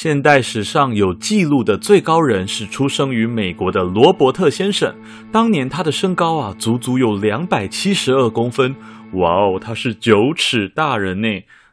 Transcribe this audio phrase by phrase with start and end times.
[0.00, 4.94] 现代史上有记录的最高人是出生于美国的罗伯特先生，
[5.32, 8.76] 当年他的身高啊，足足有两百七十二公分，
[9.14, 11.28] 哇哦，他是九尺大人呢。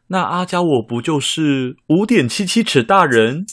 [0.08, 3.46] 那阿加我不就是五点七七尺大人？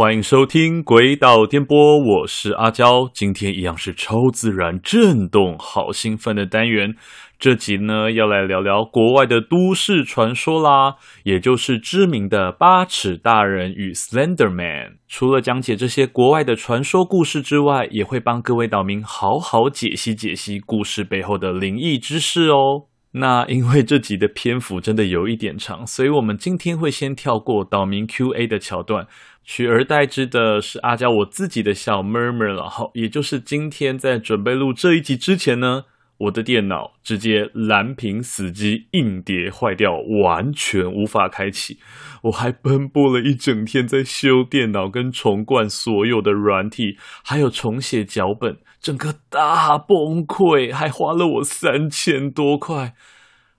[0.00, 1.76] 欢迎收听《鬼岛电波》，
[2.22, 3.06] 我是阿娇。
[3.12, 6.94] 今天一样是超自然震动，好兴奋的单元。
[7.38, 14.96] 这集呢，要来聊聊国外的都市传说啦，也就是知名的八尺大人与 Slender Man。
[15.06, 22.86] 除了讲解这些国外的传说故事之外，也会帮各位岛民好好解析解析故事背后的灵异知识哦。
[23.12, 29.08] 那因为这集的篇幅真的有一点长，所以我们今天会先跳过岛民 Q&A 的桥段。
[29.52, 35.86] 取而代之的是阿娇我自己的小 MRR 了，好，也就是今天在准备录这一集之前呢，
[36.18, 41.80] 我的电脑直接蓝屏死机，硬碟坏掉，完全无法开启。
[42.22, 52.94] 我还奔波了一整天在修电脑跟重灌所有的软体，还有重写脚本，整个大崩溃，还花了我三千多块。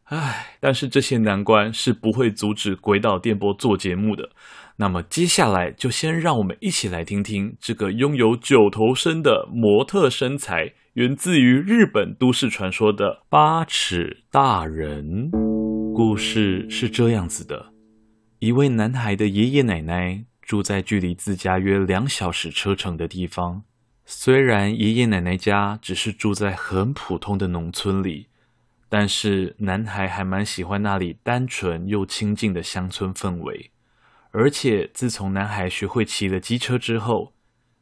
[0.05, 4.29] 唉，但是这些难关是不会阻止诡岛电波做节目的。
[4.81, 15.29] 那么接下来就先让我们一起来听听这个拥有九头身的模特身材，源自于日本都市传说的八尺大人。
[15.93, 17.73] 故事是这样子的：
[18.39, 23.61] 一位男孩的爷爷奶奶住在距离自家约两小时车程的地方。
[24.03, 28.29] 虽然爷爷奶奶家只是住在很普通的农村里，
[28.89, 33.70] 但是男孩还蛮喜欢那里单纯又清静的乡村氛围。
[34.31, 37.33] 而且自从男孩学会骑了机车之后，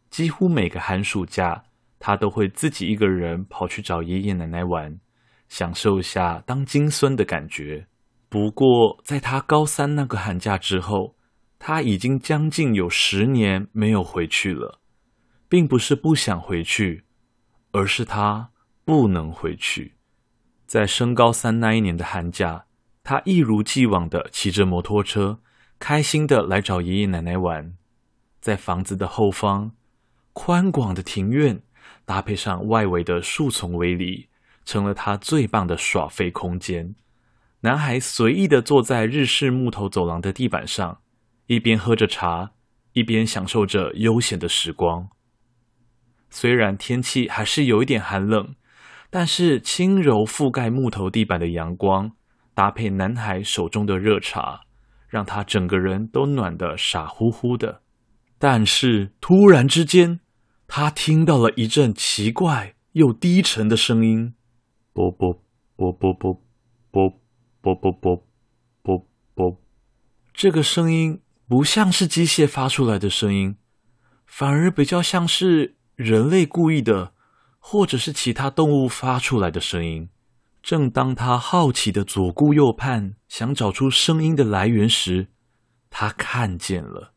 [0.09, 1.64] 几乎每个寒暑假，
[2.00, 5.00] 他都会自己一个人跑去找爷爷奶奶玩，
[5.47, 7.86] 享受一下当金孙的感觉。
[8.30, 11.16] 不过，在他高三那个寒假之后，
[11.59, 14.79] 他已经将近有十年没有回去了，
[15.47, 17.03] 并不是不想回去，
[17.72, 18.50] 而是他
[18.84, 19.94] 不能回去。
[20.66, 22.66] 在升高三那一年的寒假，
[23.03, 25.40] 他一如既往的骑着摩托车。
[25.79, 27.73] 开心的来找爷爷奶奶玩，
[28.41, 29.72] 在房子的后方，
[30.34, 31.62] 宽广的庭院
[32.03, 34.28] 搭配上外围的树丛围篱，
[34.66, 36.95] 成了他最棒的耍废空间。
[37.62, 41.00] 男孩随意的坐在日式木头走廊的地板上，
[41.47, 42.51] 一边喝着茶，
[42.94, 45.09] 一边享受着悠闲的时光。
[46.29, 48.56] 虽然天气还是有一点寒冷，
[49.09, 52.11] 但是轻柔覆盖木头地板的阳光，
[52.53, 54.61] 搭配男孩手中的热茶。
[55.09, 57.81] 让他整个人都暖得傻乎乎的，
[58.38, 60.20] 但是突然之间，
[60.68, 64.36] 他听到了一阵奇怪又低沉的声音：
[64.94, 65.44] 啵啵
[65.75, 66.40] 啵啵啵
[66.92, 67.09] 啵
[67.62, 68.24] 啵啵啵
[68.84, 69.62] 啵啵。
[70.31, 73.56] 这个声音不像是机械发出来的声音，
[74.28, 77.14] 反而比较像是人类故意的，
[77.58, 80.09] 或者是其他动物发出来的声音。
[80.62, 85.28] 正当他好奇的左顾右盼，想找出声音的来源时，
[85.90, 87.14] 他看见了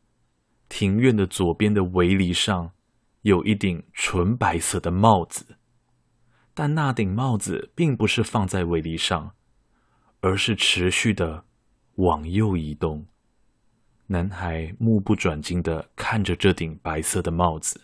[0.69, 2.71] 庭院的左边的围篱上
[3.21, 5.57] 有一顶纯白色的帽子，
[6.53, 9.33] 但那顶帽子并不是放在围篱上，
[10.21, 11.43] 而是持续的
[11.95, 13.05] 往右移动。
[14.07, 17.81] 男孩目不转睛的看着这顶白色的帽子，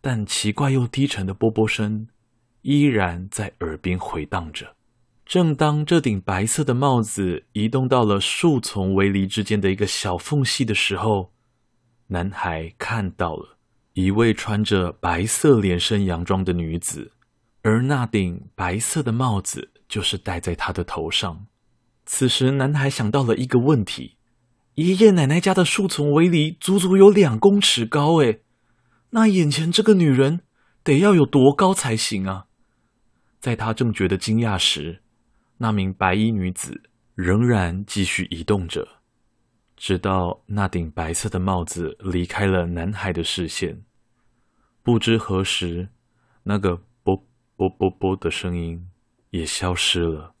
[0.00, 2.08] 但奇怪又低沉的啵啵声。
[2.66, 4.74] 依然在耳边回荡着。
[5.24, 11.32] 正当这顶白色的帽子移动到了树丛围篱之间的一个小缝隙的时候，
[12.08, 13.56] 男孩看到了
[13.92, 17.12] 一位穿着白色连身洋装的女子，
[17.62, 21.46] 而那顶白色的帽子就是戴在她的头上。
[22.04, 24.16] 此时，男孩想到了一个问题：
[24.74, 28.42] 爷爷奶奶家的树丛围篱足足有两公尺高，诶，
[29.10, 30.40] 那眼前这个女人
[30.82, 32.46] 得要有多高才行啊？
[33.46, 35.00] 在他正觉得惊讶时，
[35.58, 36.82] 那名白衣女子
[37.14, 38.84] 仍然继续移动着，
[39.76, 43.84] 直到那顶白色的帽子离开了男孩的视线。
[44.82, 45.90] 不知何时，
[46.42, 47.24] 那个“啵
[47.56, 48.84] 啵啵啵”的声音
[49.30, 50.34] 也消失了。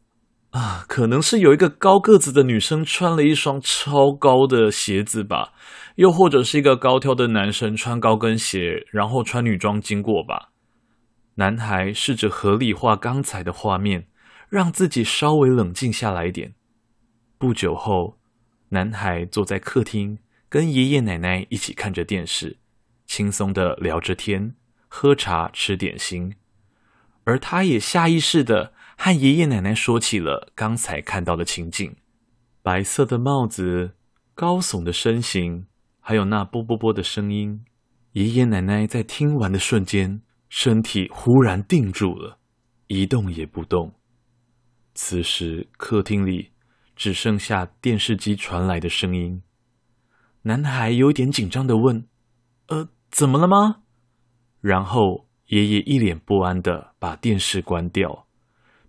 [0.50, 5.52] 啊，可能是有一个高个子的女生穿了一双超高的鞋子吧，
[5.94, 10.50] 又或者是一个高挑的男生穿高跟鞋，然后穿女装经过吧。
[11.36, 14.06] 男孩试着合理化刚才的画面，
[14.48, 16.54] 让自己稍微冷静下来点。
[17.36, 18.18] 不久后，
[18.70, 20.18] 男孩坐在客厅，
[20.48, 22.56] 跟爷爷奶奶一起看着电视，
[23.06, 24.54] 轻松的聊着天，
[24.88, 26.34] 喝茶、吃点心，
[27.24, 31.96] 而他也下意识的和爷爷奶奶说起了刚才看到的情景：
[32.62, 33.92] 白色的帽子、
[34.34, 35.66] 高耸的身形，
[36.00, 37.62] 还有那啵啵啵的声音。
[38.12, 42.38] 爷爷奶奶在听完的瞬间，身体忽然定住了，
[42.86, 43.94] 一动也不动。
[44.94, 46.52] 此时，客厅里
[46.94, 49.42] 只剩下电视机传来的声音。
[50.42, 52.06] 男孩有点紧张地问
[52.68, 53.82] ：“呃，怎么了吗？”
[54.62, 58.26] 然后爷爷一脸不安地把电视关掉，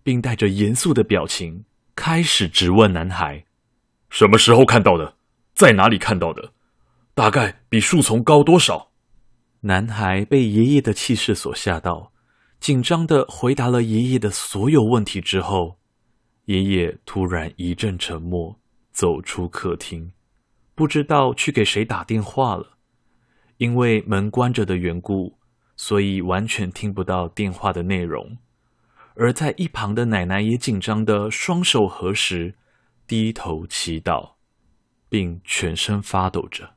[0.03, 1.65] 并带着严肃的表情
[1.95, 3.45] 开始质问男孩
[4.09, 5.17] ：“什么时候看到的？
[5.53, 6.53] 在哪里看到的？
[7.13, 8.91] 大概比树丛高多少？”
[9.61, 12.11] 男孩被爷爷的气势所吓到，
[12.59, 15.79] 紧张的回答了爷爷的所有问题之后，
[16.45, 18.59] 爷爷突然一阵沉默，
[18.91, 20.11] 走出客厅，
[20.75, 22.77] 不知道去给谁打电话了，
[23.57, 25.37] 因为门关着的缘故。
[25.79, 28.39] 所以完全听不到电话的内容，
[29.13, 32.55] 而在一旁的奶奶也紧张的双手合十，
[33.05, 34.31] 低头祈祷，
[35.07, 36.71] 并全身发抖着。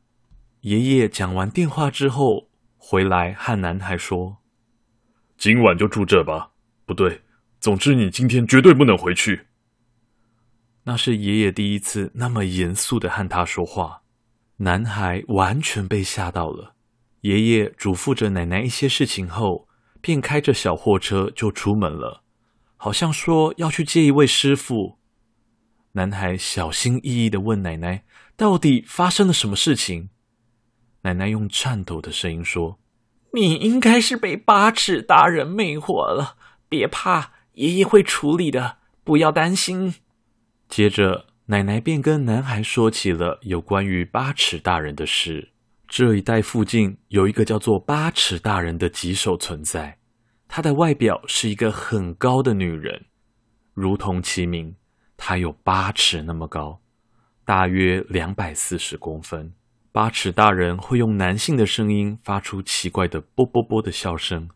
[0.60, 2.49] 爷爷讲完电话之后，
[2.82, 4.38] 回来和男孩说
[5.36, 6.52] ：“今晚就住这吧。
[6.86, 7.20] 不对，
[7.60, 9.48] 总之你今天绝对不能回去。”
[10.84, 14.00] 那是爷爷第一次那么严肃的和他说话，
[14.56, 16.74] 男孩完全被吓到了。
[17.20, 19.68] 爷爷嘱咐着奶奶一些事情后，
[20.00, 22.24] 便开着小货车就出门了，
[22.78, 24.98] 好像说要去接一位师傅。
[25.92, 28.04] 男孩小心翼翼的问奶奶
[28.36, 30.08] ：“到底发生了什么事情？”
[31.02, 32.78] 奶奶用颤抖的声音说
[33.32, 36.36] ：“你应该是被八尺大人魅惑了，
[36.68, 39.94] 别怕，爷爷会处理的，不要担心。”
[40.68, 45.50] 接着，奶奶便跟男孩说起了有关于八尺大人的事。
[45.88, 49.98] 这一带附近有一个叫做八尺大人的棘手存在，
[50.46, 53.06] 她的外表是一个很高的女人，
[53.74, 54.76] 如同其名，
[55.16, 56.80] 她有八尺那么高，
[57.44, 59.52] 大约两百四十公分。
[59.92, 64.48] 八尺大人会用男性的声音发出奇怪的“啵啵啵”的笑声。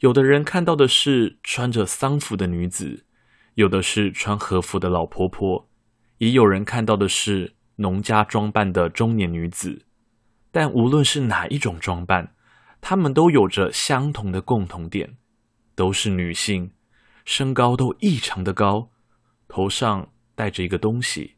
[0.00, 3.04] 有的人看到的是穿着丧服的女子，
[3.54, 5.68] 有的是穿和服的老婆婆，
[6.18, 9.84] 也有人看到的是农家装扮的中年女子。
[10.50, 12.34] 但无论是哪一种装扮，
[12.80, 15.16] 她们都有着相同的共同点，
[15.76, 16.72] 都是女性，
[17.24, 18.90] 身高都异常的高，
[19.46, 21.36] 头上戴着一个东西，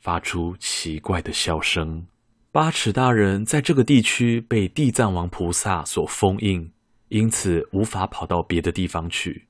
[0.00, 2.06] 发出奇怪的笑声。
[2.50, 6.72] 八尺大人在这个地区被地藏王菩萨所封印，
[7.08, 9.46] 因此无法跑到别的地方去。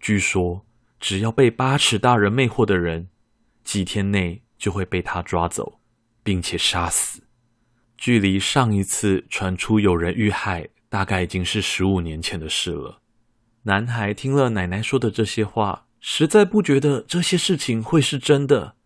[0.00, 0.64] 据说，
[0.98, 3.08] 只要被八尺大人魅惑的人，
[3.62, 5.78] 几天内就会被他抓走，
[6.22, 7.22] 并且杀死。
[7.98, 13.02] 距离上一次传出有人遇害，大概已经是十五年前的事了。
[13.64, 18.76] 男孩听了奶奶说的这些话，实在不觉得这些事情会是真的。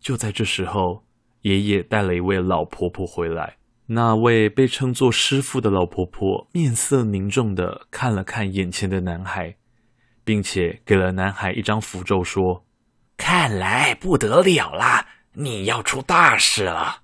[0.00, 1.06] 就在这时候，
[1.42, 3.56] 爷爷带了一位老婆婆回来。
[3.86, 9.56] 那位被称作师傅的老婆婆面色凝重的看了看眼前的男孩，
[10.24, 12.64] 并且给了男孩一张符咒，说
[13.18, 17.02] ：“看来不得了啦，你要出大事了。”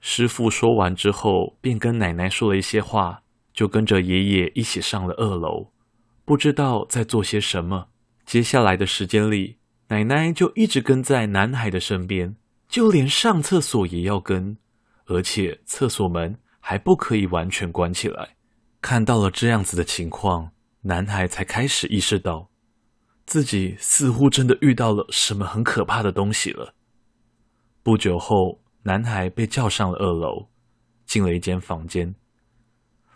[0.00, 3.22] 师傅说完之后，便跟奶奶说了一些话，
[3.54, 5.70] 就跟着爷爷一起上了二楼，
[6.24, 7.88] 不知道在做些什么。
[8.26, 9.56] 接下来的时间里，
[9.88, 12.36] 奶奶就一直跟在男孩的身边，
[12.68, 14.56] 就连上厕所也要跟，
[15.06, 18.36] 而且厕所门还不可以完全关起来。
[18.80, 22.50] 看到了这样子的情况，男孩才开始意识到，
[23.26, 26.74] 自己似乎真的遇到了什么很可怕的东西了。
[27.82, 30.48] 不久后，男孩被叫上了二楼，
[31.06, 32.14] 进了一间房间，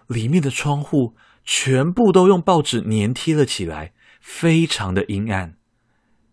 [0.06, 5.59] 里面的窗户全部都用报纸粘贴了起来，非常的阴暗，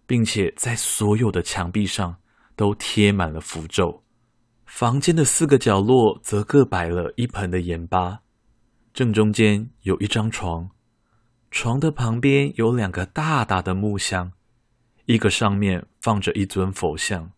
[0.08, 2.19] 并且在所有的墙壁上
[2.60, 4.04] 都贴满了符咒。
[4.66, 8.20] 房间的四个角落则各摆了一盆的盐巴，
[8.94, 10.70] 正中间有一张床，
[11.50, 14.34] 床的旁边有两个大大的木箱，
[15.06, 17.32] 一个上面放着一尊佛像，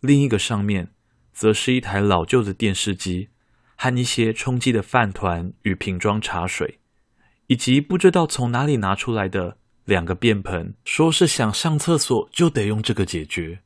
[0.00, 0.92] 另一个上面。
[1.36, 3.28] 则是一台老旧的电视机，
[3.74, 6.78] 和一些充饥的饭团与瓶装茶水，
[7.48, 13.62] 以及不知道从哪里拿出来的两个便盆，说是想上厕所就得用这个解决。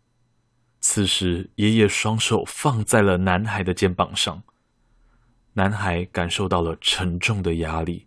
[0.81, 4.43] 此时，爷爷双手放在了男孩的肩膀上，
[5.55, 8.07] 男孩感受到了沉重的压力。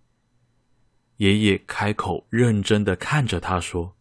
[1.17, 3.95] 爷爷开口认真的看着他说：“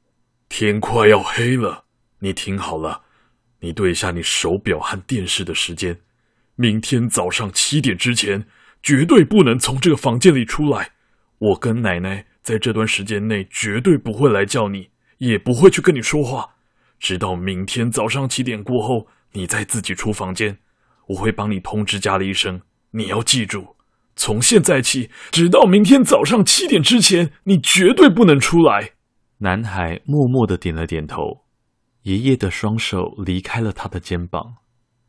[0.49, 1.85] 天快要黑了，
[2.21, 3.03] 你听好了。”
[3.63, 6.01] 你对一下你手表和电视的时间，
[6.55, 8.47] 明天早上七点之前
[8.83, 10.93] 绝对不能从这个房间里出来。
[11.37, 16.57] 我跟奶奶在这段时间内绝对不会来叫你，也不会去跟你说话，
[17.01, 20.59] 直到明天早上七点过后，你再自己出房间，
[21.09, 22.61] 我会帮你通知家里医生。
[22.93, 23.75] 你要记住，
[24.15, 28.91] 从现在起，直到明天早上七点之前，你绝对不能出来。
[29.39, 31.45] 男孩默默的点了点头。
[32.03, 34.55] 爷爷的双手离开了他的肩膀，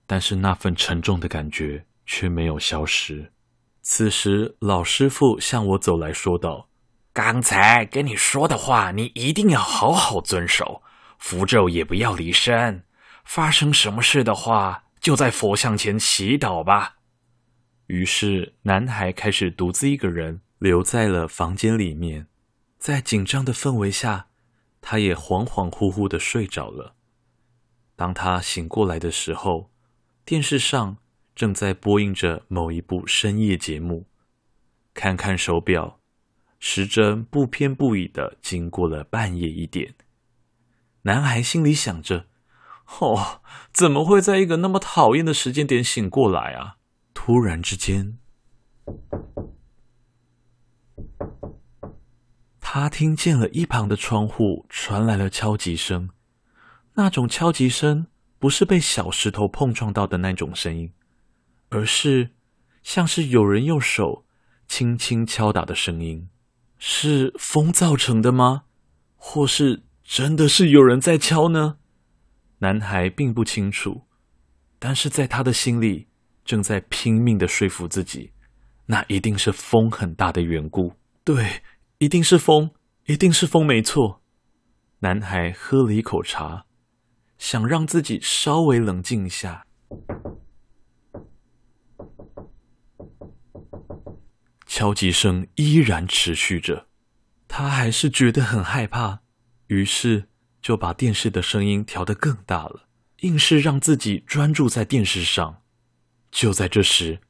[0.06, 3.32] 但是那份沉重的感觉却没有消失。
[3.82, 6.68] 此时，老师傅向我走来说道
[7.14, 10.82] ：“刚才跟你说的话，你一定要好好遵守，
[11.22, 12.84] 符咒也不要离身。
[13.24, 16.98] 发生什么事的话，就在佛像前祈祷吧。”
[17.88, 22.28] 于是，男孩开始独自一个人留在了房间里面，
[22.78, 24.28] 在紧张的氛围下。
[24.84, 26.96] 他也恍恍惚惚的睡着了。
[27.96, 29.70] 当他醒过来的时候，
[30.26, 30.98] 电视上
[31.36, 34.08] 正在播映着某一部深夜节目。
[34.96, 36.00] 看看手表，
[36.58, 39.94] 时针不偏不倚的经过了半夜一点。
[41.04, 42.28] 男孩心里想着
[43.00, 43.42] ：“哦，
[43.74, 46.78] 怎么会在一个那么讨厌的时间点醒过来啊？”
[47.14, 48.18] 突然之间。
[52.60, 56.10] 他听见了一旁的窗户传来了敲击声，
[56.94, 58.08] 那种敲击声
[58.40, 60.94] 不是被小石头碰撞到的那种声音，
[61.70, 62.32] 而是
[62.82, 64.26] 像是有人用手
[64.68, 66.30] 轻轻敲打的声音。
[66.78, 68.64] 是风造成的吗？
[69.16, 71.78] 或是真的是有人在敲呢？
[72.58, 74.02] 男孩并不清楚，
[74.78, 76.10] 但是在他的心里
[76.44, 78.34] 正在拼命的说服自己，
[78.88, 80.96] 那一定是风很大的缘故。
[81.24, 81.62] 对。
[82.00, 82.72] 一定是风，
[83.06, 84.22] 一定是风，没错。
[85.00, 86.66] 男孩喝了一口茶，
[87.38, 89.66] 想让自己稍微冷静一下。
[94.66, 96.88] 敲击声依然持续着，
[97.48, 99.22] 他还是觉得很害怕，
[99.72, 100.26] 于是
[100.62, 102.90] 就把电视的声音调得更大了，
[103.22, 105.62] 硬是让自己专注在电视上。
[106.30, 107.22] 就在这时，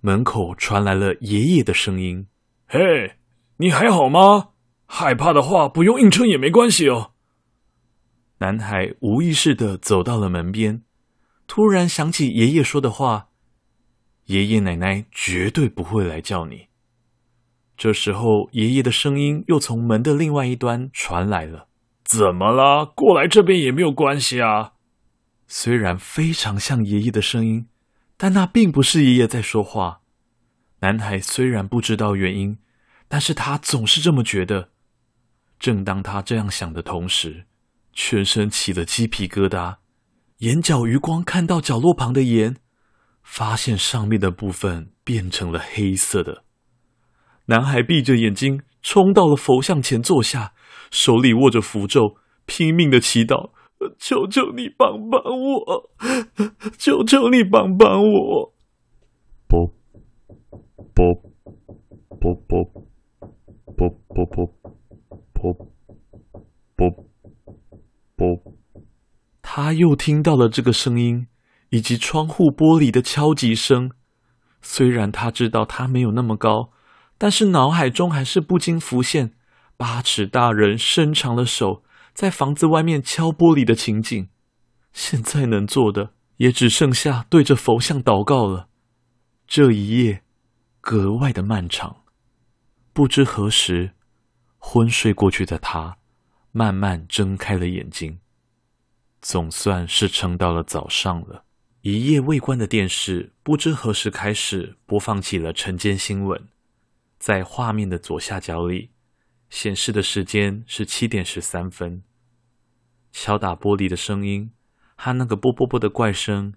[0.00, 2.26] 门口传来了爷爷的声音
[2.66, 3.16] ：“嘿。”
[3.60, 4.52] 你还好吗？
[4.86, 7.12] 害怕的话，不用硬撑也没关系哦。
[8.38, 10.82] 男孩无意识地走到了门边，
[11.46, 13.28] 突然想起爷爷说的话
[14.24, 16.68] ：“爷爷奶奶绝对不会来叫你。”
[17.76, 21.68] 这时候，爷爷的声音又从门的另外一端传来了
[22.18, 22.86] ：“怎么了？
[22.86, 24.72] 过来这边也没有关系啊。”
[25.46, 27.68] 虽然非常像爷爷的声音，
[28.16, 30.00] 但那并不是爷爷在说话。
[30.80, 32.58] 男孩虽然不知道原因。
[33.12, 34.68] 但是他总是这么觉得。
[35.58, 37.44] 正当他这样想的同时，
[37.92, 39.78] 全身起了鸡皮疙瘩，
[40.38, 42.58] 眼角余光看到角落旁的盐，
[43.24, 46.44] 发现上面的部分变成了黑色的。
[47.46, 50.52] 男孩闭着眼睛冲到了佛像前坐下，
[50.90, 52.16] 手里握着符咒，
[52.46, 53.50] 拼命的祈祷
[53.98, 55.90] ：“求求你帮帮我，
[56.76, 58.54] 求求你帮帮我。”
[59.48, 59.72] 啵
[60.94, 61.14] 啵
[62.20, 62.70] 啵啵。
[63.76, 64.52] 啵啵啵
[65.32, 65.54] 啵
[66.76, 67.08] 啵
[68.14, 68.42] 啵，
[69.40, 71.28] 他又听到了这个声音，
[71.70, 73.92] 以及窗户玻璃的敲击声。
[74.60, 76.72] 虽然他知道他没有那么高，
[77.16, 79.32] 但是脑海中还是不禁浮现
[79.80, 81.82] 八尺大人伸长了手
[82.12, 84.28] 在房子外面敲玻璃的情景。
[84.92, 88.68] 现在能做的也只剩下对着佛像祷告了。
[89.46, 90.22] 这一夜
[90.82, 92.02] 格外的漫长。
[92.92, 93.92] 不知何时，
[94.58, 95.96] 昏睡过去的他
[96.52, 98.18] 慢慢睁开了眼睛，
[99.22, 101.44] 总算是撑到了早上了。
[101.80, 106.48] 一夜未关的电视不知何时开始播放起了晨间新闻，
[107.18, 108.90] 在画面的左下角里
[109.50, 112.02] 显示的时间是七点十三分。
[113.12, 114.50] 敲打玻璃的声音
[114.96, 116.54] 和那个啵啵啵的怪声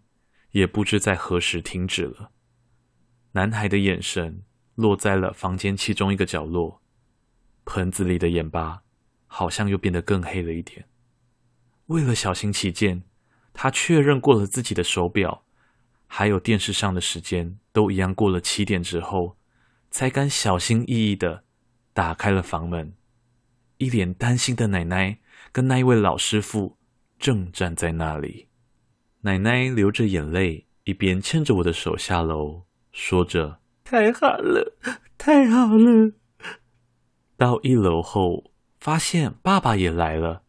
[0.52, 2.32] 也不知在何时停止了。
[3.34, 4.44] 男孩的眼神。
[4.76, 6.82] 落在了房间其中一个角落，
[7.64, 8.82] 盆子里的盐巴
[9.28, 10.88] 好像又变得更黑了一点。
[11.86, 13.04] 为了小心起见，
[13.54, 15.44] 他确认过了自己的手表，
[16.08, 19.38] 还有电视上的时间都一样过了七点之后，
[19.92, 21.43] 才敢小心翼翼的
[21.94, 22.94] 打开了房门。
[23.78, 25.20] 一脸担心的奶奶
[25.52, 26.78] 跟那一位老师傅
[27.20, 28.48] 正站在那里。
[29.22, 33.60] 奶奶流着眼泪，一边牵着我的手下楼，说着。
[33.84, 34.78] 太好了，
[35.18, 36.12] 太好了！
[37.38, 40.44] 到一楼后，发现爸爸也来了。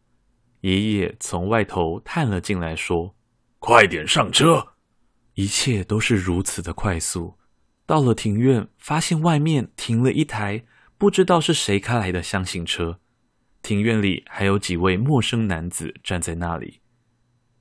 [0.61, 3.15] 爷爷从外头探了进来，说
[3.59, 4.73] ：“快点上车！”
[5.35, 7.37] 一切都是如此的快速。
[7.85, 10.63] 到了庭院，发现外面停了一台
[10.97, 12.99] 不知道是谁开来的厢型车。
[13.61, 16.79] 庭院里还有几位陌生男子站在那里。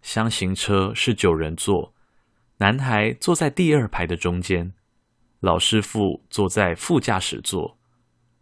[0.03, 1.95] 厢型车是九人座，
[2.59, 4.75] 男孩坐在第二排的中间，
[5.41, 7.79] 老师傅坐在副驾驶座。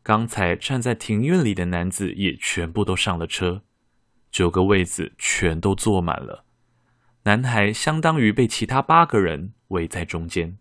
[0.03, 3.63] 刚才站在庭院里的男子也全部都上了车，
[4.33, 6.45] 九个位子全都坐满了。
[7.23, 10.59] 男孩相当于被其他八个人围在中间。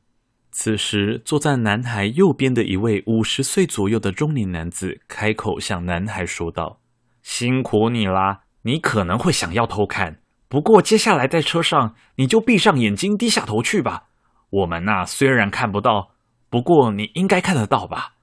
[0.52, 6.80] 此时，坐在男孩右边的一位五十岁左右的中年男子开口向男孩说道。
[7.24, 8.42] 辛苦你啦！
[8.64, 14.10] 你可能会想要偷看，不过接下来在车上你就闭上眼睛，低下头去吧。
[14.50, 16.12] 我们呐，虽然看不到，
[16.50, 18.16] 不过你应该看得到吧？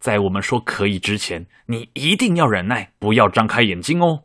[0.00, 4.24] 在我们说可以之前，你一定要忍耐，不要张开眼睛哦。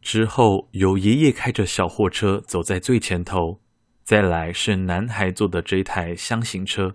[0.00, 3.60] 之后有爷爷开着小货车走在最前头，
[4.06, 6.94] 再来是男孩坐的这台箱型车，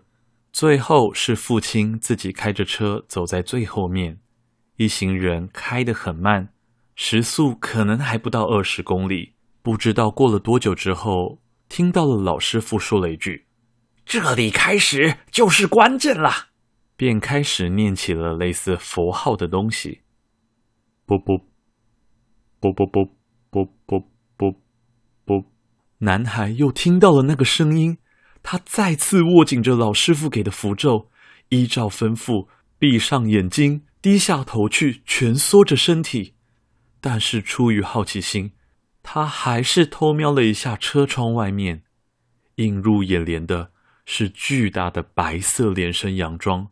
[0.54, 4.22] 最后是父亲自己开着车走在最后面。
[4.78, 6.54] 一行人开得很慢，
[6.96, 9.34] 时速可能还不到二十公里。
[9.62, 13.46] 不知道过了多久之后，听到了老师傅说了一句
[14.06, 16.48] ：“这里开始就是关键了。”
[16.96, 20.00] 便开始念起了类似佛号的东西。
[21.06, 21.38] 啵啵
[22.62, 23.10] 啵啵啵
[23.50, 24.00] 啵啵
[24.38, 24.56] 啵
[25.26, 25.46] 啵，
[26.04, 27.98] 男孩又听到了那个声音，
[28.44, 31.10] 他再次握紧着老师傅给的符咒，
[31.50, 33.84] 依照吩咐闭上眼睛。
[34.02, 36.34] 低下头去，蜷缩着身体，
[37.00, 38.54] 但是出于好奇心，
[39.04, 41.84] 他还是偷瞄了一下车窗外面。
[42.56, 43.70] 映入眼帘的
[44.04, 46.70] 是巨大的白色连身洋装，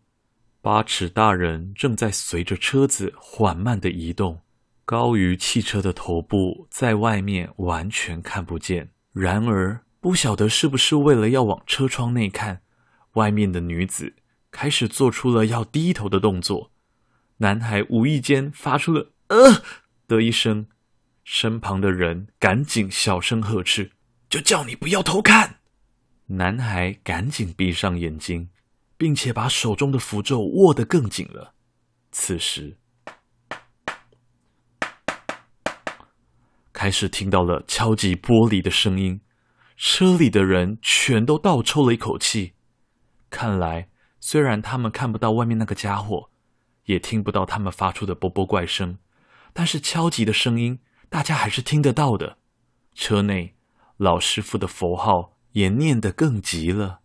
[0.60, 4.42] 八尺大人正在随着车子缓慢地移动，
[4.84, 8.90] 高于汽车的头部在外面完全看不见。
[9.12, 12.62] 然而，不晓得是不是为了要往车窗内看，
[13.14, 14.14] 外面的女子
[14.52, 16.72] 开始做出了要低头的动作。
[17.38, 19.64] 男孩无意间发出了“呃”
[20.08, 20.68] 的一声，
[21.24, 23.92] 身旁的人赶紧小声呵斥
[24.30, 25.60] ：“就叫你不要偷看！”
[26.28, 28.50] 男孩赶紧闭上眼睛，
[28.98, 31.54] 并且把手中的符咒握得更紧了。
[32.12, 32.78] 此时，
[36.80, 39.20] 开始听到了敲击玻璃的声音，
[39.76, 42.54] 车里的人全都倒抽了一口气。
[43.30, 43.90] 看来，
[44.22, 46.30] 虽然他们看不到外面那个家伙。
[46.86, 48.98] 也听不到他们发出的啵啵怪声，
[49.52, 52.38] 但是敲击的声音大家还是听得到的。
[52.96, 53.56] 车内
[53.98, 57.02] 老师傅的佛号也念得更急了。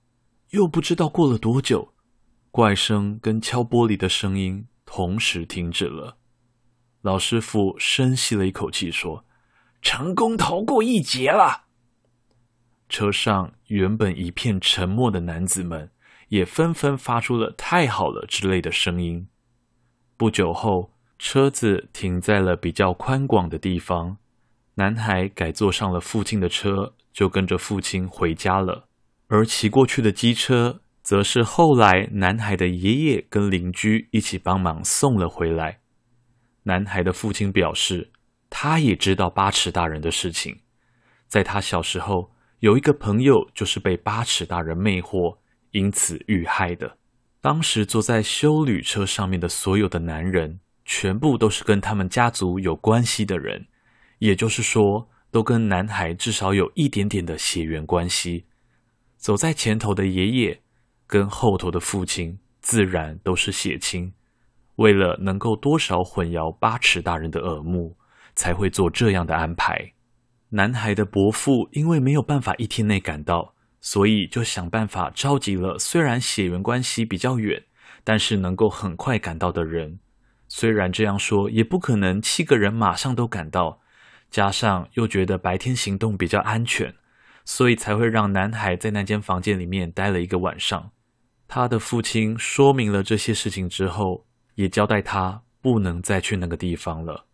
[0.50, 1.92] 又不知道过了多久，
[2.52, 6.16] 怪声跟敲玻璃的声音同时停止了。
[7.02, 9.23] 老师傅深吸了一口气，说
[9.84, 11.66] ：“成功逃过一劫了。”
[12.88, 15.90] 车上原本一片沉默的男子们
[16.28, 19.28] 也纷纷发出了“太好了”之类的声音。
[20.16, 24.16] 不久后，车子停在了比较宽广的地方。
[24.76, 28.88] 男孩改坐上了父亲的车，就跟着父亲回家了。
[29.28, 35.80] 而骑过去的机车，则是后来男孩的爷爷跟邻居一起帮忙送了回来。
[36.64, 38.10] 男孩的父亲表示，
[38.56, 40.60] 他也知道八尺大人的事情。
[41.26, 45.36] 在他小时候，有一个朋友就是被八尺大人魅惑，
[45.72, 46.96] 因此遇害的。
[47.40, 53.66] 当时坐在修旅车上面的所有的男人，全部都是跟他们家族有关系的人，
[54.20, 58.46] 也就是说，都跟男孩至少有一点点的血缘关系。
[59.16, 60.62] 走在前头的爷爷
[61.08, 64.12] 跟后头的父亲，自然都是血亲。
[64.76, 67.96] 为了能够多少混淆八尺大人的耳目，
[68.34, 69.92] 才会做这样的安排。
[70.50, 73.54] 男孩的伯父因为没有办法一天内赶到。
[73.86, 77.62] 所以就想办法召集了虽然血缘关系比较远，
[78.02, 79.98] 但是能够很快赶到的人。
[80.48, 83.82] 虽然这样说也不可能七个人马上都赶到，
[84.30, 86.94] 加上又觉得白天行动比较安全，
[87.44, 90.90] 所以才会让男孩在那间房间里面待了一个晚上。
[91.46, 97.26] 他的父亲说明了这些事情之后，也交代他不能再去那个地方了。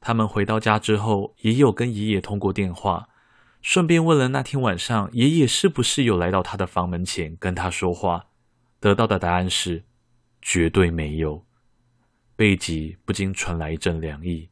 [0.00, 3.08] 他们回到家之后，也有跟爷爷通过电话。
[3.60, 8.26] 顺便问了那天晚上爷爷是不是有来到他的房门前跟他说话，
[8.78, 9.84] 得到的答案是
[10.40, 11.44] 绝对没有。
[12.36, 14.48] 背脊不禁传来一阵凉意。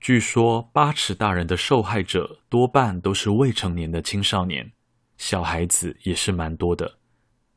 [0.00, 4.72] 据说八尺大人的受害者多半都是未成年的青少年，
[5.16, 6.98] 小孩子也是蛮多的。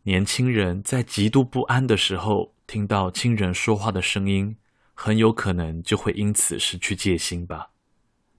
[0.03, 4.55] 年轻人在极度不安的时候，听到亲人说话的声音，
[5.03, 7.71] 很有可能就会因此失去戒心吧。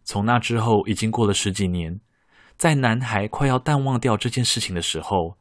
[0.05, 2.01] 从那之后，已经过了十几年。
[2.57, 5.37] 在男孩快要淡忘掉这件事情的时候，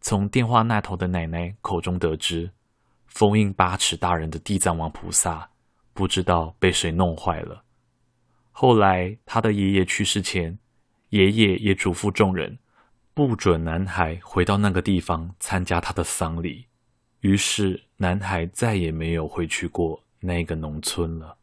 [0.00, 2.50] 从电话那头的奶奶口中得知，
[3.06, 5.50] 封印八尺大人的地藏王菩萨，
[5.92, 7.62] 不知道被谁弄坏了。
[8.50, 10.58] 后来他的爷爷去世前，
[11.10, 12.58] 爷爷也嘱咐众人，
[13.12, 16.64] 不准男孩回到那个地方参加他的丧礼。
[17.20, 21.36] 于是男孩再也没有回去过那个农村了。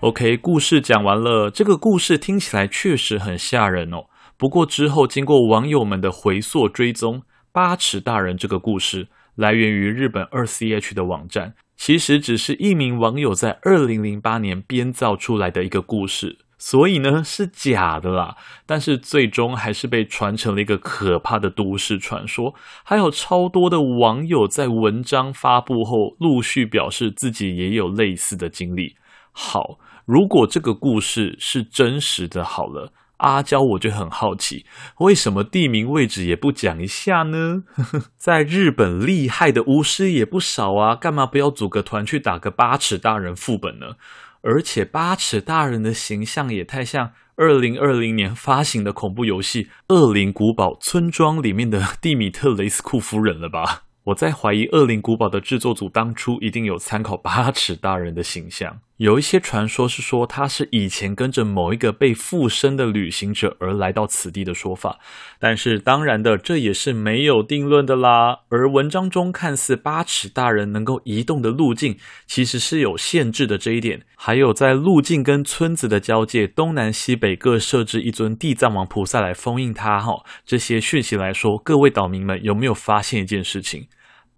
[0.00, 1.50] OK，故事讲完了。
[1.50, 4.06] 这个故事听起来确实很吓人哦。
[4.36, 18.36] 不过之后经过网友们的回溯追踪，八尺大人这个故事来源于日本 2CH 的网站，其实只是一名网友在2008年编造出来的一个故事，所以呢是假的啦。
[18.66, 22.54] 但是最终还是被传成了一个可怕的都市传说。
[22.84, 28.96] 还有超多的网友在文章发布后陆续表示自己也有类似的经历。
[29.32, 29.78] 好。
[30.08, 34.64] 如果这个故事是真实的，好了，阿娇我就很好奇，
[35.00, 37.64] 为什么地名位置也不讲一下呢？
[38.16, 43.96] 在日本厉害的巫师也不少啊，干嘛不要组个团去打个八尺大人副本呢？
[44.42, 53.82] 而且八尺大人的形象也太像二零二零年发行的恐怖游戏《恶灵古堡村庄》里面的蒂米特雷斯库夫人了吧？
[54.04, 58.80] 我在怀疑《恶灵古堡》的制作组当初一定有参考八尺大人的形象。
[58.98, 64.98] 有一些传说是说他是以前跟着某一个被附身的旅行者而来到此地的说法，
[65.38, 68.40] 但是当然的，这也是没有定论的啦。
[68.48, 74.02] 而文章中看似八尺大人能够移动的路径，其实是有限制的这一点。
[74.16, 80.00] 还有在路径跟村子的交界，东南西北各设置一尊地藏王菩萨来封印他。
[80.00, 83.86] 哈，这些讯息来说，各位岛民们有没有发现一件事情？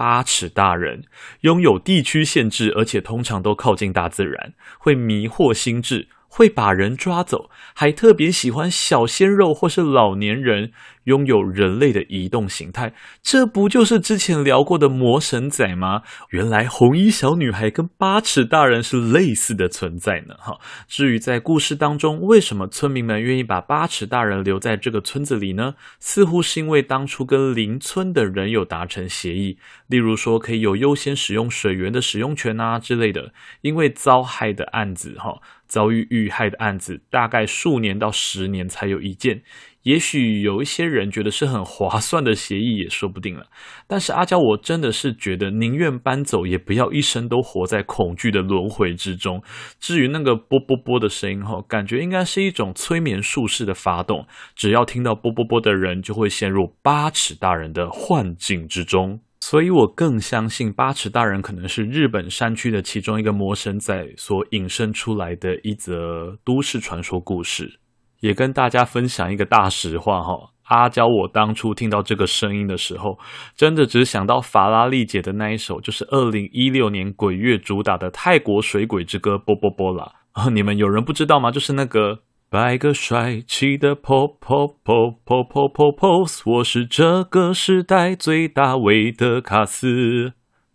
[0.01, 1.03] 八尺大人
[1.43, 6.09] 拥有地区限制，而且通常都靠近大自然，会迷惑心智。
[6.33, 10.71] 会把人抓走，还特别喜欢小鲜肉或是老年人，
[11.05, 16.03] 拥有人类的移动形态，这不就是之前聊过的魔神仔吗？
[16.31, 20.37] 原来红衣小女孩跟八尺大人是类似的存在呢。
[20.38, 25.75] 哈，至于在故事当中，为什么村民们愿意把八尺大人留在这个村子里呢？
[25.99, 33.33] 似乎是因为当初跟邻村的人有达成协议，例如说可以有优先使用水源的使用权啊之类的。
[33.62, 35.40] 因为遭害的案子，哈。
[35.71, 39.43] 遭遇遇害的案子，大概数年到十年才有一件。
[39.85, 43.47] 也许有一些人觉得是很划算的协议，也说不定了。
[43.87, 49.43] 但是阿娇，我真的是觉得宁愿搬走，也不要一生都活在恐惧的轮回之中。
[49.79, 54.27] 至于那个啵啵啵的声音，哈，感觉应该是一种催眠术式的发动。
[54.55, 59.21] 只要听到啵啵啵的人，就会陷入八尺大人的幻境之中。
[59.40, 67.81] 所以我更相信八尺大人可能是日本山区的其中一个魔神仔所引申出来的一则都市传说故事，
[68.20, 70.50] 也跟大家分享一个大实话哈。
[70.64, 73.18] 阿娇，我当初听到这个声音的时候，
[73.57, 80.12] 真的只想到法拉利姐的那一首，就是二零一六年鬼月主打的泰国水鬼之歌《啵啵啵》啦。
[80.53, 81.50] 你们有人不知道吗？
[81.50, 82.20] 就是那个。
[82.53, 90.33] 摆个帅气的 pose pose pose pose pose pose，我是这个时代最大尾的卡斯。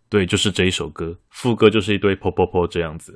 [0.08, 3.12] 对，就是这一首歌，副歌就是一堆 pose pose pose 这样子。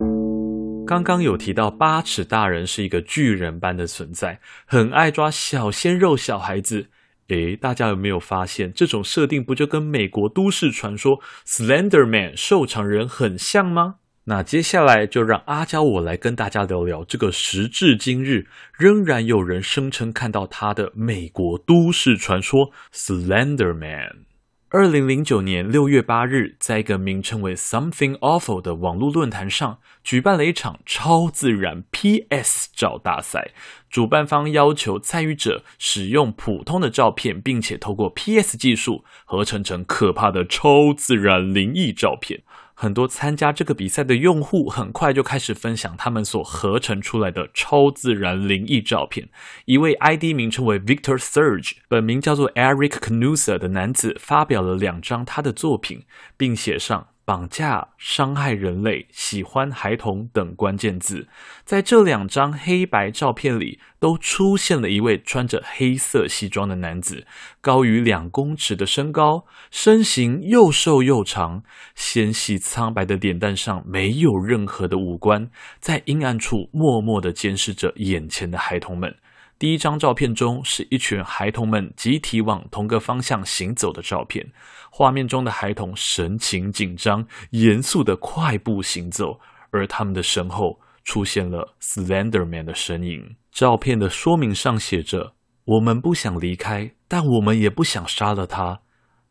[0.87, 6.89] 刚刚有提到八尺大人是一个巨人般的存在，很爱抓小鲜肉小孩子。
[7.29, 13.95] 诶，大家有没有发现，这种设定不就跟美国都市传说 Slender Man 瘦长人很像吗？
[14.31, 18.47] 那接下来就让阿娇我来跟大家聊聊这个时至今日
[18.79, 24.27] 仍然有人声称看到他的美国都市传说 Slender Man。
[24.69, 33.51] 二零零九年六月八日，在一个名称为 Something Awful 的网络论坛上，举办了一场超自然 PS 照大赛。
[33.91, 42.45] 主办方要求参与者使用普通的照片，并且透过 PS 技术合成成可怕的超自然灵异照片。
[42.83, 49.29] 很多参加这个比赛的用户很快就开始分享他们所合成出来的超自然灵异照片。
[49.67, 56.07] 一位 ID 名称为 Victor Surge，本名叫做 Eric Knusa 的男子发表了两张他的作品，
[56.39, 57.09] 并写上。
[57.31, 61.29] 绑架、伤害人类、喜欢孩童等关键字，
[61.65, 67.25] 在这两张黑白照片里，都出现了一位穿着黑色西装的男子，
[67.61, 71.63] 高于两公尺的身高，身形又瘦又长，
[71.95, 79.15] 纤细苍白的脸蛋上没有任何的五官，在阴暗处默默地监视着眼前的孩童们。
[79.61, 84.51] 第一张照片中是一群孩童们集体往同个方向行走的照片，
[84.91, 93.37] 画面中的孩童神情紧张、严肃地快步行走，而他们的身后出现了 Slender Man 的身影。
[93.53, 95.35] 照片的说明上写着
[95.67, 98.81] 我们不想离开，但我们也不想杀了他。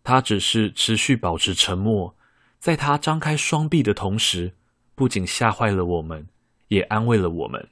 [0.04, 2.16] 他只是持续保持沉默，
[2.60, 4.54] 在他张开双臂的同时，
[4.94, 6.28] 不仅吓坏了我们，
[6.68, 7.68] 也安慰了我们。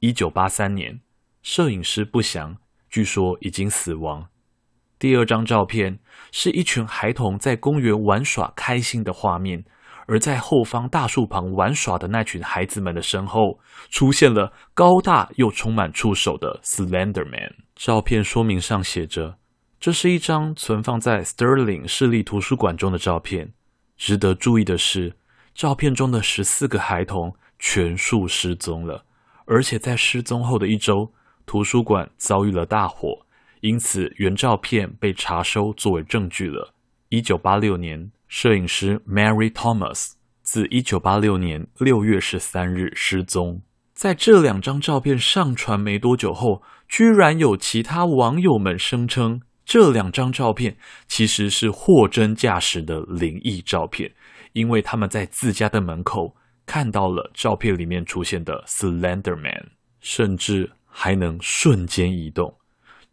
[0.00, 0.98] 一九八三年，
[1.42, 2.56] 摄影师不详，
[2.88, 4.28] 据说已经死亡。
[4.98, 5.98] 第二张照片
[6.30, 9.64] 是一群孩童在公园玩耍开心的画面，
[10.06, 17.54] 而在后方大树旁玩耍的那群孩子们的身后，出现了高大又充满触手的 Slender Man。
[17.74, 19.38] 照片说明上写着
[19.80, 23.54] ：“这是一张存放在 Sterling 市立图书馆中的照片。
[23.96, 25.16] 值得注意的是，
[25.54, 29.06] 照片中的十四个孩童全数失踪了，
[29.46, 31.12] 而且在失踪后的一周，
[31.50, 33.26] 图书馆遭遇了大火。”
[33.60, 36.72] 因此，原照片被查收作为证据了。
[37.08, 43.62] 一九八六年，摄影师 Mary Thomas 自一九八六年六月十三日失踪。
[43.92, 50.76] 在这两张照片上传没多久后，居然有其他网友们声称，这两张照片
[51.08, 54.10] 其实是货真价实的灵异照片，
[54.52, 56.34] 因为他们在自家的门口
[56.64, 62.56] 看到了照片里面出现的 Slender Man，甚至还能瞬间移动。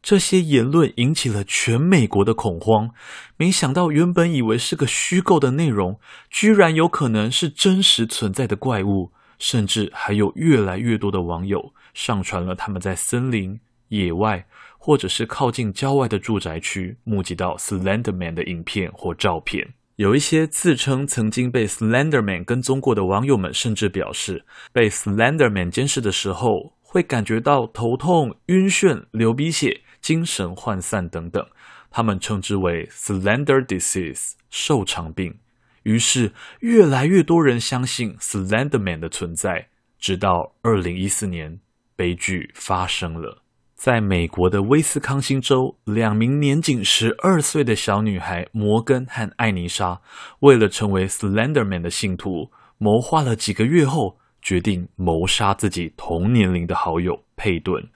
[0.01, 2.91] 这些言论引起了全美国的恐慌。
[3.37, 9.11] 没想到，原本以为是个虚构的内容，居然有可能是真实存在的怪物。
[9.39, 13.59] 甚至还有越来越多的网友上传了他们在森林、
[13.89, 14.47] 野外，
[14.79, 19.75] 或者是靠近郊外的住宅区目击到 Slender Man 的影片或照片。
[19.97, 29.81] 有一些自称曾经被 Slender Man 跟踪过的网友们，甚至表示，被 Slender Man 监视的时候，会感觉到头痛、晕眩、流鼻血。
[30.01, 31.45] 精神涣散等等，
[31.91, 35.37] 他们称之为 Slender Disease 瘦长病。
[35.83, 36.31] 于是，
[36.61, 39.67] 越来越多人相信 Slender Man 的存在。
[39.99, 41.59] 直到二零一四年，
[41.95, 43.43] 悲剧发生了。
[43.75, 50.01] 在美国的威斯康星州，两名年仅十二岁的小女孩摩根和艾妮莎，
[50.39, 57.89] 为了成为 Slender Man 的信徒，谋划了几个月后，决定谋杀自己同年龄的好友佩顿。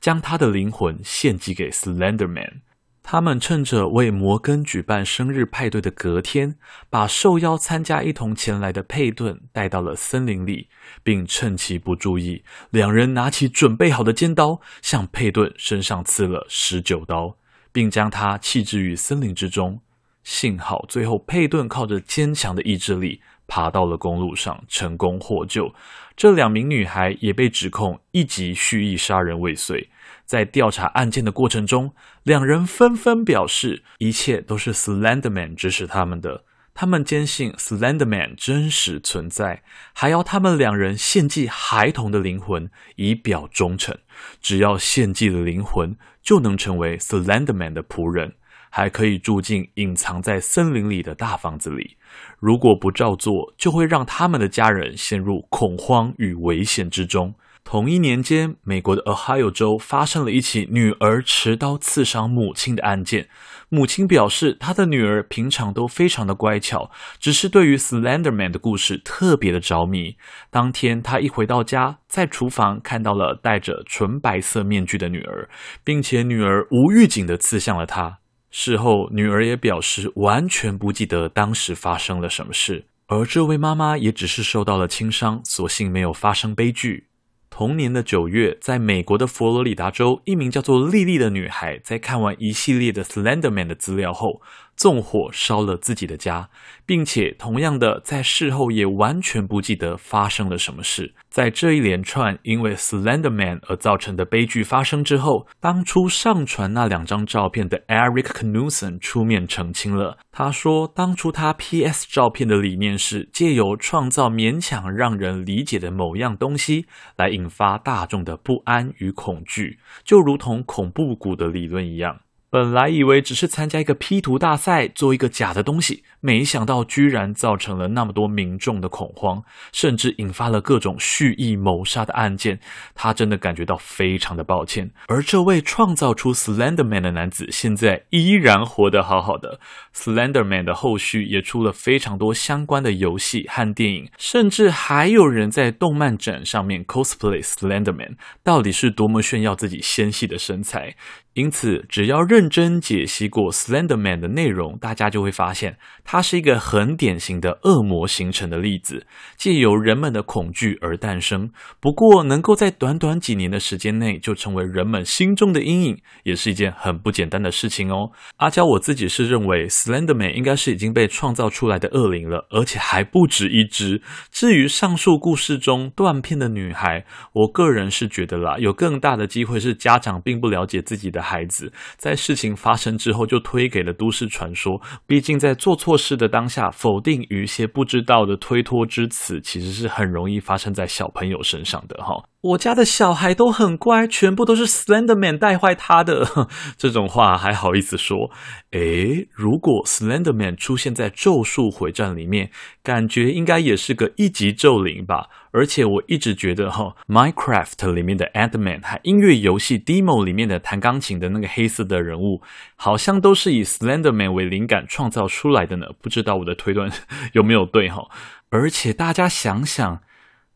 [0.00, 2.62] 将他的灵魂献祭给 Slender Man。
[3.02, 6.56] 他们趁着为摩根举办生日派对的隔天，
[6.88, 10.68] 把受邀参加一同前来的佩顿带到了森林里，
[11.02, 17.36] 并趁其不注意，两人拿起准备好的尖刀，向佩顿身上刺了十九刀，
[17.72, 19.80] 并将他弃置于森林之中。
[20.22, 25.74] 幸好最后佩顿靠着坚强的意志力，爬到了公路上，成功获救。
[26.16, 29.90] 这两名女孩也被指控一级蓄意杀人未遂。
[30.24, 36.44] 在调查案件的过程中，两人纷纷表示，一切都是 Slender Man 指使他们的。
[36.72, 43.98] 他们坚信 Slender Man 真实存在，还要他们两人献祭孩童的灵魂，以表忠诚。
[44.40, 48.34] 只要献祭了灵魂，就能成为 Slender Man 的仆人。
[48.72, 51.96] 还可以住进隐藏在森林里的大房子里。
[52.38, 57.34] 如果不照做，就会让他们的家人陷入恐慌与危险之中。
[57.62, 63.28] 同一年间，美国的 Ohio 州发生了一起女儿持刀刺伤母亲的案件。
[63.68, 70.16] 母亲表示，她的女儿平常都非常的乖巧，只是对于 Slender Man 的故事特别的着迷。
[70.50, 75.48] 当天，她一回到家，在厨房看到了戴着纯白色面具的女儿，
[75.84, 78.19] 并且女儿无预警地刺向了她。
[78.50, 87.06] 事后，女儿也表示完全不记得当时发生了什么事，而这位妈妈也只是受到了轻伤，所幸没有发生悲剧。
[87.48, 94.40] 同年的九月，在美国的佛罗里达州，一名叫做莉莉的女孩在看完一系列的 Slender Man 的资料后，
[94.80, 96.48] 纵火烧了自己的家，
[96.86, 101.14] 并且同样的在事后也完全不记得发生了什么事。
[101.28, 110.16] 在这一连串因为 Slender Man 而造成的悲剧发生之后，当初上传那两张照片的 Eric Knudsen 出面澄清了。
[110.32, 116.86] 他说，当初他 PS 照片的理念是借由创造勉强让人理解的某样东西，
[117.18, 122.20] 来引发大众的不安与恐惧，就如同恐怖谷的理论一样。
[122.50, 132.58] 本来以为只是参加一个 P 图大赛，做一个假的东西，没想到居然造成了那么多民众的恐慌，甚至引发了各种蓄意谋杀的案件。
[132.92, 134.90] 他真的感觉到非常的抱歉。
[135.06, 139.60] 而这位创造出 Slender Man 的男子，现在依然活得好好的。
[139.94, 150.96] Slender Man 的后续也出了非常多相关的游戏和电影，甚至还有人在动漫展上面 cosplay Slender Man，到底是多么炫耀自己纤细的身材？
[151.34, 161.50] 因此，只要认真解析过 Slender Man 的内容，大家就会发现，它是一个很典型的恶魔形成的例子，借由人们的恐惧而诞生。
[161.78, 168.10] 不过，能够在短短几年的时间内就成为人们心中的阴影，也是一件很不简单的事情哦。
[168.38, 174.02] 阿娇我自己是认为，Slender Man 应该是已经被创造出来的恶灵了，而且还不止一只。
[174.32, 181.19] 至于上述故事中断片的女孩，我个人是觉得啦，有更大的机会是家长并不了解自己的。
[181.20, 192.14] 孩子在事情发生之后就推给了都市传说，毕竟在做错事的当下，否定与一些不知道的推脱之词，其实是很容易发生在小朋友身上的哈。
[192.42, 196.48] 我家的小孩都很乖，全部都是 Slender Man 带坏他的。
[196.78, 198.30] 这种话还好意思说？
[198.70, 202.50] 诶，如果 Slender Man 出现在《咒术回战》里面，
[202.82, 205.28] 感觉应该也是个一级咒灵吧？
[205.50, 212.40] 而且我一直觉得哈，Minecraft 里面的 Ant-Man 和音乐游戏 Demo 里面的弹钢琴的那个黑色的人物，
[212.74, 215.88] 好像都是以 Slender Man 为灵感创造出来的呢。
[216.00, 216.90] 不知道我的推断
[217.34, 218.08] 有没有对哈？
[218.48, 220.00] 而且大家想想。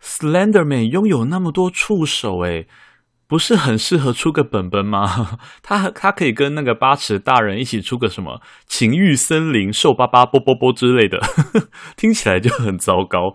[0.05, 2.69] Slenderman 拥有那么多触手，诶，
[3.27, 5.39] 不是很适合出个本本吗？
[5.63, 11.19] 他他可以跟那个八尺大人一起出个什么情欲森林、瘦巴巴、啵啵啵之类的，
[11.97, 13.35] 听起来就很糟糕。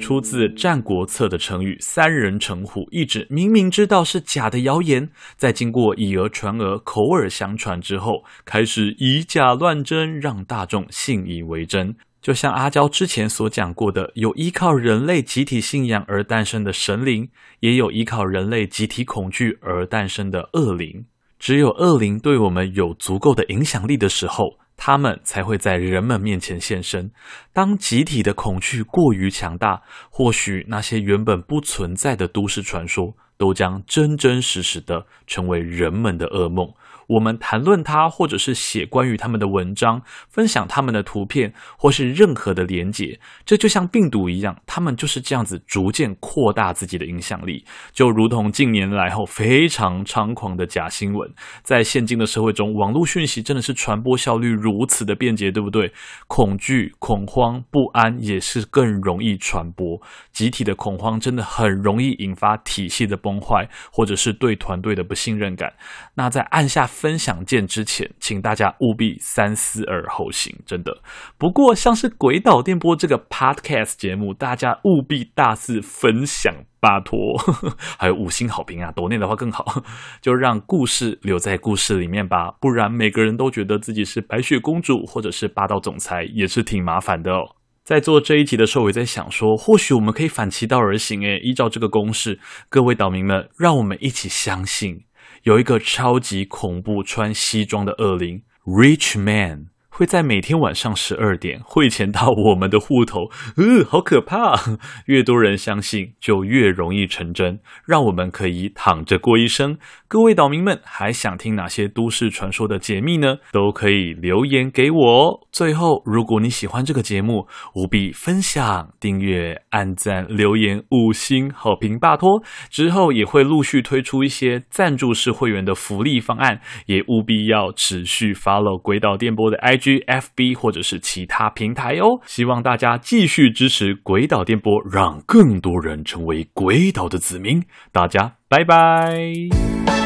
[0.00, 11.94] 出自《战国策》的成语“三人成虎”，意指明明知道是假的谣言，在经过以讹传讹、口耳相传之后，开始以假乱真，让大众信以为真。
[12.24, 17.28] 就像阿娇之前所讲过的，有依靠人类集体信仰而诞生的神灵，
[17.60, 21.04] 也有依靠人类集体恐惧而诞生的恶灵。
[21.38, 27.10] 只有恶灵对我们有足够的影响力的时候，他们才会在人们面前现身。
[27.52, 36.72] 当集体的恐惧过于强大，或许那些原本不存在的都市传说，都将真真实实的成为人们的噩梦。
[37.06, 51.30] 我们谈论他，或者是写关于他们的文章，分享他们的图片，或是任何的连结，这就像病毒一样，他们就是这样子逐渐扩大自己的影响力，就如同近年来后非常猖狂的假新闻，
[51.62, 55.92] 在现今的社会中，网络讯息真的是传播效率如此的便捷，对不对？
[56.26, 60.00] 恐惧、恐慌、不安也是更容易传播，
[60.32, 65.70] 集体的恐慌真的很容易引发体系的崩坏，或者是对团队的不信任感。
[66.14, 66.88] 那在按下。
[66.94, 71.02] 分享键之前，请大家务必三思而后行，真的。
[71.36, 77.36] 不过，像是《鬼岛电波》这个 Podcast 节目，大家务必大肆分享，拜托，
[77.98, 78.92] 还有五星好评啊！
[78.94, 79.82] 抖内的话更好，
[80.22, 82.52] 就让故事留在故事里面吧。
[82.60, 87.56] 不然，每个人都觉得自己是白雪公主或者是霸道总裁，也是挺麻烦的哦。
[87.82, 92.38] 在做这一集的时候，我也在想说，或许我们可以反其道而行，诶，依照这个公式，
[92.70, 95.04] 各位岛民们，让我们一起相信。
[95.44, 99.66] 有一个超级恐怖穿西装的恶灵，Rich Man。
[99.90, 104.58] 会在每天晚上十二点汇钱到我们的户头，呃，好可怕！
[105.06, 109.78] 越多人相信，就越容易成真，让我们可以躺着过一生。
[110.14, 113.38] 各位岛民们，还想听哪些都市传说的解密呢？
[113.50, 115.48] 都可以留言给我。
[115.50, 122.40] 最后，如果你喜欢这个节目，务必分享、订阅、按赞、留言、五星好评，拜托。
[122.70, 137.64] 之后也会陆续推出一些赞助式会员的福利方案，也务必要持续 follow 诡岛电波的 IG、FB 或者是其他平台哦，希望大家继续支持诡岛电波，让更多人成为诡岛的子民。
[137.90, 140.03] 大家拜拜。